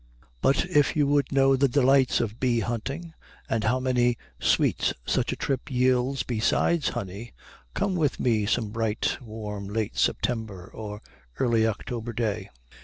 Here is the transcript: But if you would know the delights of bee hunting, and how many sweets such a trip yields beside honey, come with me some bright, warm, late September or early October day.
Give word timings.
But 0.41 0.65
if 0.65 0.95
you 0.95 1.05
would 1.05 1.31
know 1.31 1.55
the 1.55 1.67
delights 1.67 2.19
of 2.21 2.39
bee 2.39 2.61
hunting, 2.61 3.13
and 3.47 3.63
how 3.65 3.79
many 3.79 4.17
sweets 4.39 4.95
such 5.05 5.31
a 5.31 5.35
trip 5.35 5.69
yields 5.69 6.23
beside 6.23 6.83
honey, 6.87 7.33
come 7.75 7.93
with 7.95 8.19
me 8.19 8.47
some 8.47 8.69
bright, 8.71 9.19
warm, 9.21 9.67
late 9.67 9.95
September 9.99 10.65
or 10.73 11.03
early 11.37 11.67
October 11.67 12.13
day. 12.13 12.49